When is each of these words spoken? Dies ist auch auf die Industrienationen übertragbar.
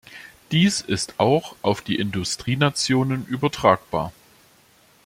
Dies 0.49 0.81
ist 0.81 1.19
auch 1.19 1.55
auf 1.61 1.83
die 1.83 1.97
Industrienationen 1.97 3.23
übertragbar. 3.27 4.11